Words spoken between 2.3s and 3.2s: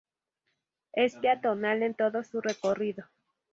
recorrido.